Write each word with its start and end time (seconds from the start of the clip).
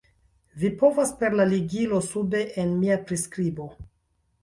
Vi 0.63 0.71
povas 0.79 1.11
per 1.19 1.37
la 1.41 1.47
ligilo 1.51 2.01
sube 2.09 2.43
en 2.65 2.75
mia 2.83 3.01
priskribo 3.09 3.73